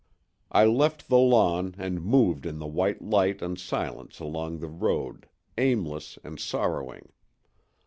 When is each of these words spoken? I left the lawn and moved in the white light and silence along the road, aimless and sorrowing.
I 0.51 0.65
left 0.65 1.09
the 1.09 1.19
lawn 1.19 1.75
and 1.77 2.01
moved 2.01 2.47
in 2.47 2.57
the 2.57 2.65
white 2.65 3.03
light 3.03 3.39
and 3.43 3.59
silence 3.59 4.19
along 4.19 4.57
the 4.57 4.67
road, 4.67 5.29
aimless 5.59 6.17
and 6.23 6.39
sorrowing. 6.39 7.11